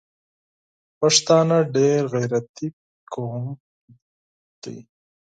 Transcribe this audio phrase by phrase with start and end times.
[0.99, 2.67] پښتانه ډېر غیرتي
[3.13, 3.45] قوم
[4.61, 4.75] ده